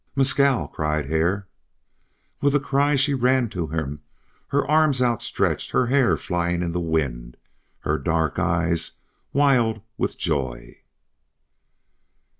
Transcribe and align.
"Mescal!" 0.15 0.67
cried 0.67 1.09
Hare. 1.11 1.45
With 2.41 2.55
a 2.55 2.59
cry 2.59 2.95
she 2.95 3.13
ran 3.13 3.49
to 3.49 3.67
him, 3.67 4.01
her 4.47 4.65
arms 4.67 4.99
outstretched, 4.99 5.69
her 5.69 5.85
hair 5.85 6.17
flying 6.17 6.63
in 6.63 6.71
the 6.71 6.79
wind, 6.81 7.37
her 7.81 7.99
dark 7.99 8.39
eyes 8.39 8.93
wild 9.31 9.79
with 9.99 10.17
joy. 10.17 10.79